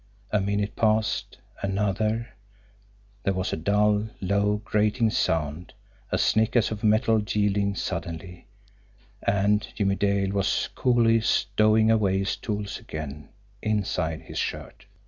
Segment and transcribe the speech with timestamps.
[0.31, 2.33] A minute passed another
[3.21, 5.73] there was a dull, low, grating sound,
[6.11, 8.47] a snick as of metal yielding suddenly
[9.21, 13.29] and Jimmie Dale was coolly stowing away his tools again
[13.61, 14.85] inside his shirt.